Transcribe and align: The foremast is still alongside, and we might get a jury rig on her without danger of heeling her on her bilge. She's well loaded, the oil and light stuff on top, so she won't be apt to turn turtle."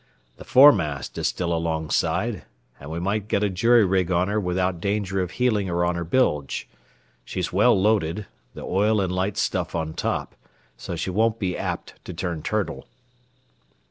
The 0.37 0.43
foremast 0.45 1.15
is 1.19 1.27
still 1.27 1.53
alongside, 1.53 2.41
and 2.79 2.89
we 2.89 2.99
might 2.99 3.27
get 3.27 3.43
a 3.43 3.51
jury 3.51 3.85
rig 3.85 4.09
on 4.09 4.29
her 4.29 4.39
without 4.39 4.81
danger 4.81 5.21
of 5.21 5.29
heeling 5.29 5.67
her 5.67 5.85
on 5.85 5.93
her 5.93 6.03
bilge. 6.03 6.67
She's 7.23 7.53
well 7.53 7.79
loaded, 7.79 8.25
the 8.55 8.63
oil 8.63 8.99
and 8.99 9.11
light 9.13 9.37
stuff 9.37 9.75
on 9.75 9.93
top, 9.93 10.33
so 10.75 10.95
she 10.95 11.11
won't 11.11 11.37
be 11.37 11.55
apt 11.55 12.03
to 12.05 12.15
turn 12.15 12.41
turtle." 12.41 12.87